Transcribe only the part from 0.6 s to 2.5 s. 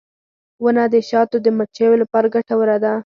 •ونه د شاتو د مچیو لپاره